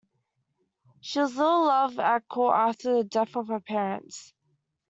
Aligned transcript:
She 1.01 1.19
was 1.19 1.37
little 1.37 1.65
loved 1.67 1.99
at 1.99 2.27
court 2.27 2.55
after 2.57 2.95
the 2.97 3.03
death 3.03 3.35
of 3.35 3.49
her 3.49 3.59
parents. 3.59 4.33